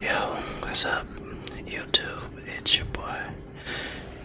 [0.00, 1.06] Yo, what's up,
[1.64, 2.20] YouTube?
[2.58, 3.22] It's your boy,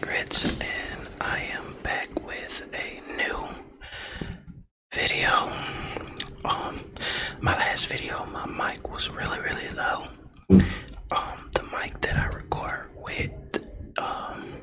[0.01, 3.47] Grits, and I am back with a new
[4.93, 5.29] video.
[6.43, 6.81] Um,
[7.39, 10.07] my last video, my mic was really, really low.
[11.11, 13.31] Um, the mic that I record with,
[13.99, 14.53] um,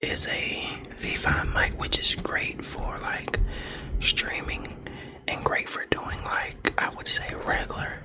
[0.00, 0.68] is a
[1.00, 3.38] V5 mic, which is great for like
[4.00, 4.76] streaming
[5.30, 8.02] and great for doing like I would say regular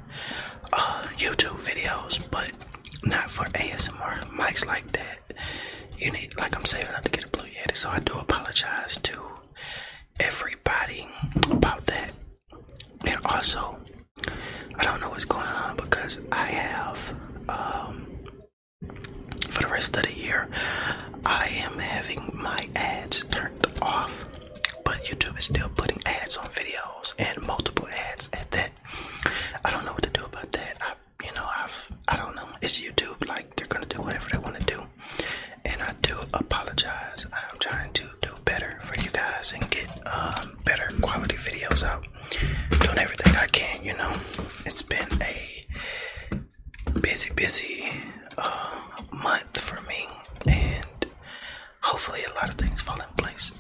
[0.74, 2.52] uh, YouTube videos, but
[3.04, 5.34] not for ASMR mics like that.
[5.98, 8.98] You need like I'm saving up to get a Blue Yeti, so I do apologize
[9.04, 9.20] to
[10.20, 11.08] everybody
[11.50, 12.12] about that.
[13.06, 13.78] And also,
[14.76, 17.16] I don't know what's going on because I have
[17.50, 18.08] um
[19.50, 20.50] for the rest of the year,
[21.26, 24.26] I am having my ads turned off,
[24.86, 28.72] but YouTube is still putting ads on videos and multiple ads at that.
[29.66, 30.78] I don't know what to do about that.
[30.82, 30.94] I,
[31.26, 32.48] you know, I've, I don't know.
[32.62, 33.28] It's YouTube.
[33.28, 34.82] Like they're gonna do whatever they want to do,
[35.66, 37.26] and I do apologize.
[37.34, 42.06] I'm trying to do better for you guys and get um, better quality videos out.
[42.80, 43.84] Doing everything I can.
[43.84, 44.14] You know,
[44.66, 45.66] it's been a
[47.02, 47.92] busy, busy
[48.38, 48.80] uh,
[49.12, 50.08] month for me,
[50.48, 51.06] and
[51.82, 53.52] hopefully a lot of things fall in place.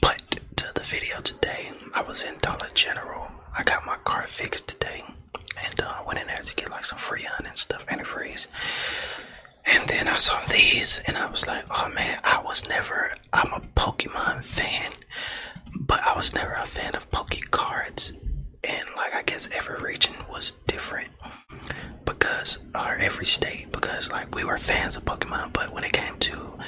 [0.00, 0.22] But
[0.56, 3.28] to the video today, I was in Dollar General.
[3.56, 5.02] I got my car fixed today,
[5.64, 8.46] and uh, went in there to get like some Freon and stuff, antifreeze.
[9.66, 13.12] And then I saw these, and I was like, "Oh man, I was never.
[13.34, 14.92] I'm a Pokemon fan,
[15.78, 18.12] but I was never a fan of Poke cards.
[18.64, 21.10] And like, I guess every region was different
[22.04, 26.16] because, or every state, because like we were fans of Pokemon, but when it came
[26.18, 26.58] to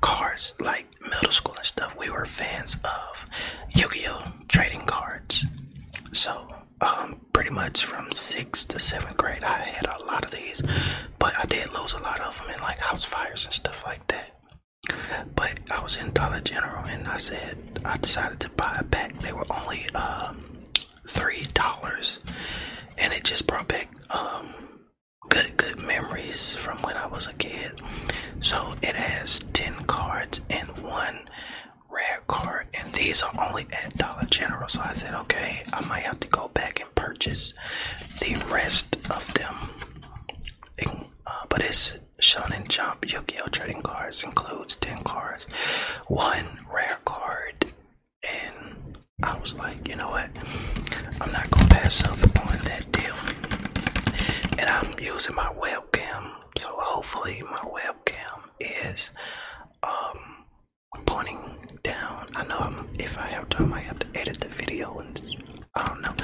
[0.00, 3.26] cards, like middle school and stuff, we were fans of
[3.74, 5.46] Yu-Gi-Oh trading cards.
[6.12, 6.46] So,
[6.80, 10.62] um, pretty much from sixth to seventh grade, I had a lot of these,
[11.18, 14.06] but I did lose a lot of them in like house fires and stuff like
[14.08, 14.36] that.
[15.34, 19.18] But I was Dollar General and I said I decided to buy a pack.
[19.20, 20.44] They were only um,
[21.06, 22.20] three dollars,
[22.98, 24.54] and it just brought back um,
[25.28, 27.80] good good memories from when I was a kid.
[28.40, 31.28] So it has ten cards and one
[31.90, 34.68] rare card, and these are only at Dollar General.
[34.68, 37.54] So I said, okay, I might have to go back and purchase
[38.20, 39.54] the rest of them.
[41.26, 43.46] Uh, but it's Shonen Jump Yu-Gi-Oh!
[43.48, 45.44] trading cards includes 10 cards,
[46.08, 47.64] one rare card,
[48.22, 50.30] and I was like, you know what?
[51.20, 53.14] I'm not gonna pass up on that deal.
[54.58, 59.10] And I'm using my webcam, so hopefully my webcam is
[59.82, 60.44] um
[61.06, 61.38] pointing
[61.82, 62.28] down.
[62.36, 65.22] I know I'm, if I have time, I have to edit the video and
[65.74, 66.14] I don't know.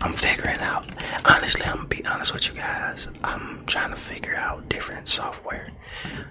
[0.00, 0.86] I'm figuring out.
[1.24, 1.86] Honestly, I'm
[2.18, 3.06] honest with you guys.
[3.22, 5.70] I'm trying to figure out different software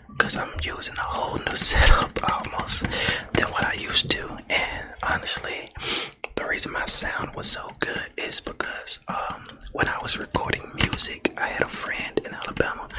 [0.10, 2.86] because I'm using a whole new setup almost
[3.32, 4.38] than what I used to.
[4.50, 5.70] And honestly,
[6.36, 11.34] the reason my sound was so good is because um, when I was recording music,
[11.42, 12.90] I had a friend in Alabama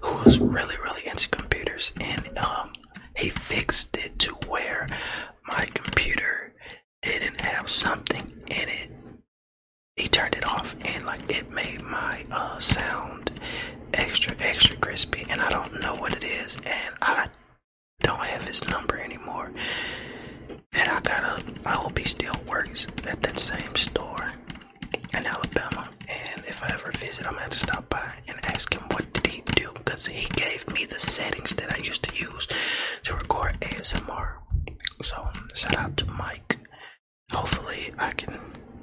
[0.00, 2.72] who was really, really into computers, and um,
[3.16, 4.88] he fixed it to where
[5.46, 6.54] my computer
[7.02, 8.92] didn't have something in it.
[9.96, 13.38] He turned it off, and like it made my uh, sound
[13.94, 17.28] extra, extra crispy, and I don't know what it is, and I
[18.02, 19.50] don't have his number anymore.
[20.72, 24.32] And I gotta, I hope he still works at that same store
[25.12, 25.88] in Alabama.
[26.08, 26.44] And
[27.10, 29.26] if I ever visit, I'm gonna have to stop by and ask him what did
[29.26, 32.46] he do because he gave me the settings that I used to use
[33.04, 34.34] to record ASMR.
[35.02, 36.58] So shout out to Mike.
[37.32, 38.38] Hopefully, I can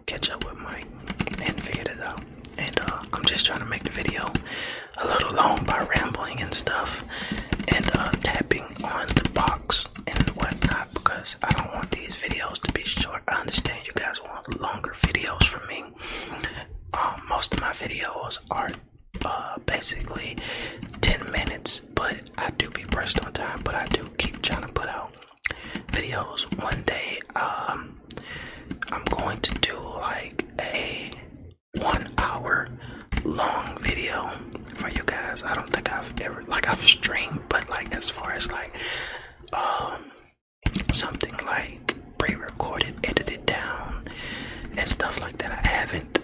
[0.05, 0.87] catch up with Mike
[1.45, 2.21] and figure it out
[2.57, 4.31] and and uh, I'm just trying to make the video
[4.97, 7.03] a little long by rambling and stuff
[7.67, 12.73] and uh, tapping on the box and whatnot because I don't want these videos to
[12.73, 13.23] be short.
[13.27, 15.83] I understand you guys want longer videos from me.
[16.93, 18.69] Um, most of my videos are
[19.25, 20.37] uh, basically
[21.01, 24.71] 10 minutes, but I do be pressed on time, but I do keep trying to
[24.73, 25.13] put out
[25.91, 27.19] videos one day.
[27.35, 27.99] Um,
[28.91, 31.11] I'm going to do like a
[31.79, 32.67] one hour
[33.23, 34.31] long video
[34.75, 35.43] for you guys.
[35.43, 38.73] I don't think I've ever like I've streamed, but like as far as like
[39.53, 40.11] um
[40.91, 44.07] something like pre-recorded, edited down
[44.77, 46.19] and stuff like that, I haven't.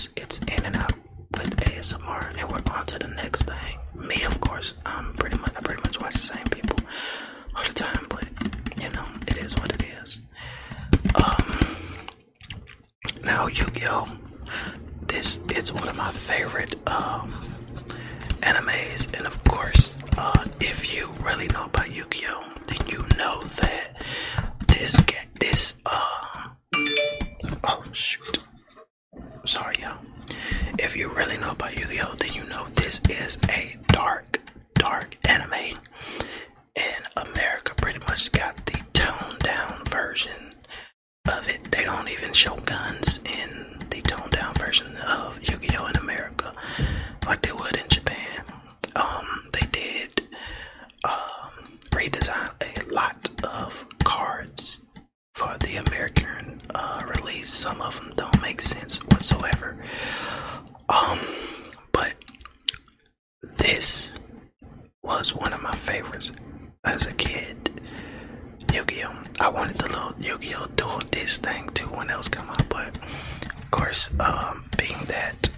[0.00, 0.92] Because it's in and out
[1.32, 3.78] with ASMR, and we're on to the next thing.
[3.94, 6.78] Me, of course, I'm pretty much I pretty much watch the same people
[7.54, 8.24] all the time, but
[8.80, 10.20] you know, it is what it is.
[11.14, 11.76] Um,
[13.24, 14.08] now Yu-Gi-Oh!
[15.06, 17.32] This is one of my favorite um
[18.42, 23.89] animes, and of course, uh, if you really know about Yu-Gi-Oh, then you know that
[30.90, 34.40] If you really know about Yu-Gi-Oh, then you know this is a dark,
[34.74, 35.78] dark anime,
[36.74, 40.56] and America pretty much got the toned down version
[41.30, 41.70] of it.
[41.70, 46.52] They don't even show guns in the toned down version of Yu-Gi-Oh in America,
[47.24, 48.42] like they would in Japan.
[48.96, 50.26] Um, they did
[51.04, 54.80] um, redesign a lot of cards
[55.36, 57.48] for the American uh, release.
[57.48, 59.76] Some of them don't make sense whatsoever.
[60.92, 61.20] Um,
[61.92, 62.14] but
[63.58, 64.18] this
[65.02, 66.32] was one of my favorites
[66.84, 67.80] as a kid.
[68.72, 69.22] Yu-Gi-Oh!
[69.40, 70.66] I wanted the little Yu-Gi-Oh!
[70.76, 72.96] Duel Disk thing too when else come out, but
[73.56, 75.48] of course, um, being that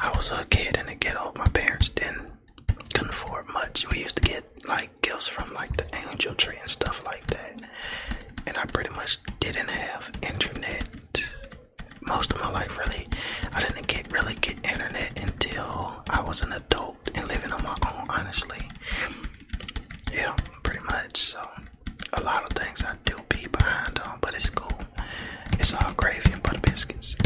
[0.00, 2.30] I was a kid in the ghetto, my parents didn't
[2.94, 3.88] couldn't afford much.
[3.90, 7.60] We used to get like gifts from like the angel tree and stuff like that.
[8.46, 10.86] And I pretty much didn't have internet
[12.08, 13.06] most of my life really.
[13.52, 17.76] I didn't get really get internet until I was an adult and living on my
[17.86, 18.58] own honestly.
[20.12, 21.16] Yeah, pretty much.
[21.18, 21.40] So
[22.14, 24.78] a lot of things I do be behind on, but it's cool.
[25.58, 27.16] It's all gravy and butter biscuits.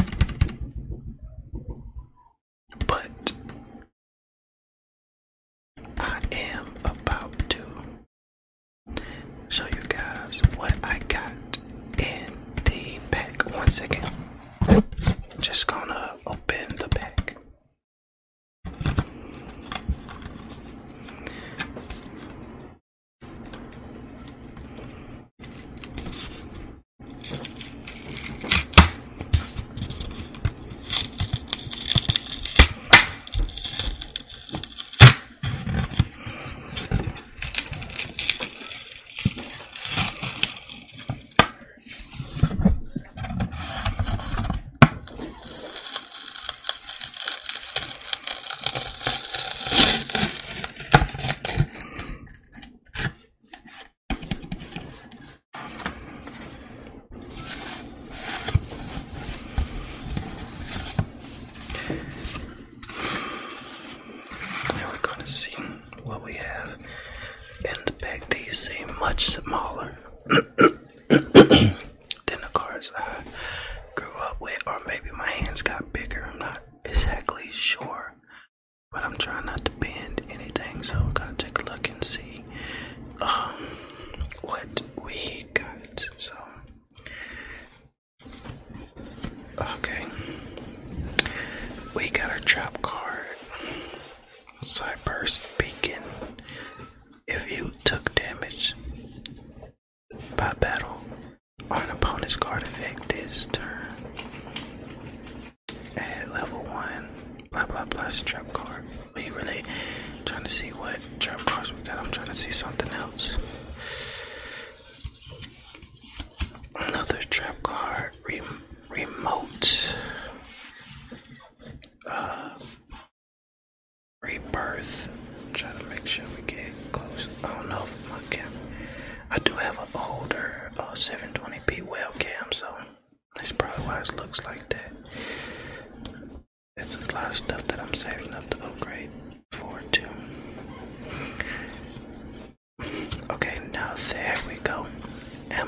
[83.25, 83.49] Oh,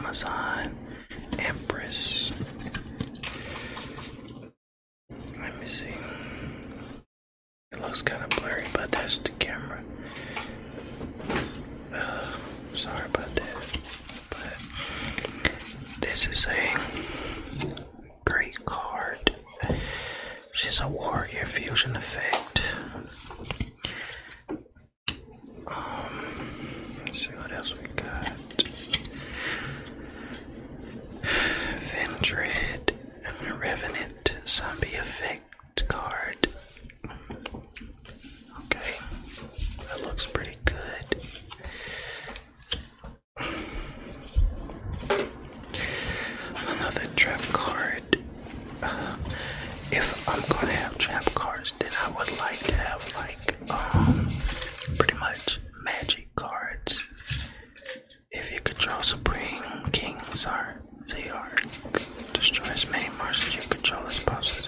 [0.04, 0.76] Amazon,
[1.38, 2.33] Empress,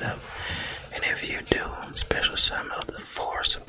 [0.01, 0.21] yourself.
[0.95, 3.65] And if you do, special summon of the force of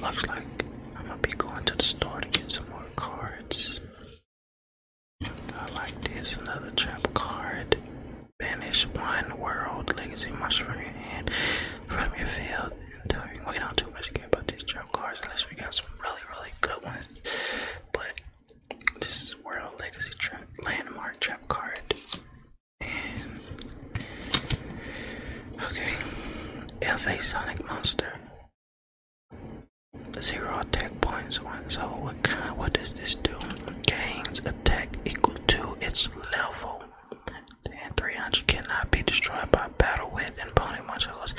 [0.00, 0.42] looks like
[0.96, 3.80] I'm gonna be going to the store to get some more cards.
[5.22, 7.76] I like this, another trap card.
[8.38, 10.89] Banish one world legacy mushroom.
[30.20, 31.68] zero attack points one.
[31.70, 32.56] So what kind?
[32.58, 33.36] What does this do?
[33.86, 36.82] Gains attack equal to its level.
[37.66, 41.34] And 300 cannot be destroyed by battle with and pony monsters.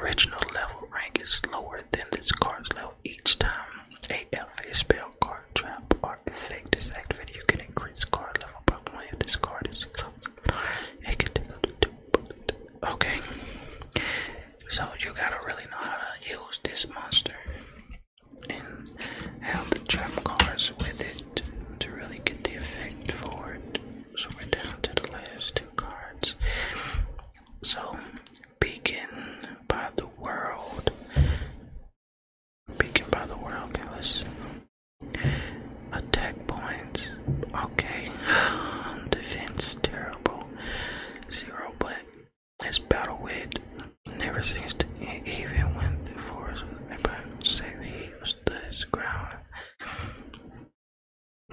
[0.00, 3.66] original level rank is lower than this card's level each time.
[4.10, 4.26] A
[4.70, 7.36] a spell card, trap, or effect is activated.
[7.36, 10.32] You can increase card level by one if this card is successful.
[11.02, 11.94] It can do two.
[12.84, 13.20] Okay.
[14.68, 17.34] So you gotta really know how to use this monster.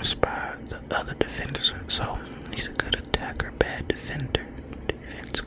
[0.08, 1.74] inspire the other defenders.
[1.90, 2.18] So
[2.54, 4.46] he's a good attacker, bad defender.
[4.88, 5.42] Defense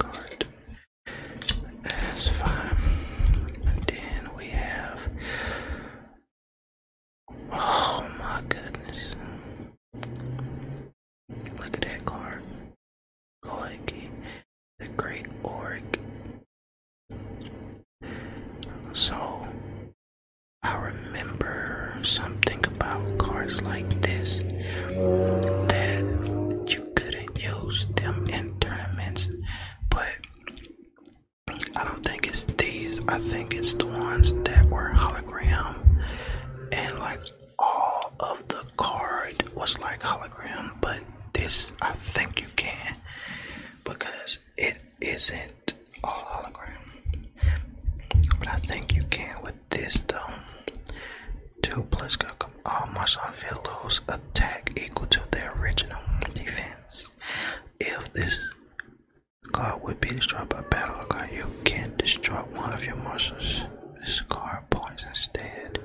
[60.16, 61.30] destroyed by battle card.
[61.32, 63.60] You can't destroy one of your muscles.
[64.00, 65.78] This card points instead.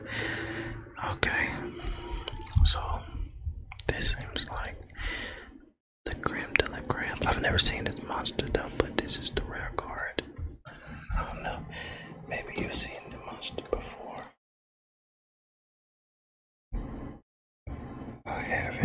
[1.11, 1.49] Okay.
[2.65, 2.81] So
[3.87, 4.75] this seems like
[6.05, 7.17] the Grim Telegram.
[7.27, 10.23] I've never seen this monster though, but this is the rare card.
[11.17, 11.59] I don't know.
[12.27, 14.23] Maybe you've seen the monster before.
[18.25, 18.84] I haven't.